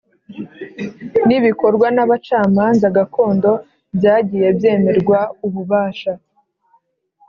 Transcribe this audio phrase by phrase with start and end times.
[1.27, 3.51] N ibikorwa n abacamanza gakondo
[3.95, 6.13] byagiye byemerwa ububasha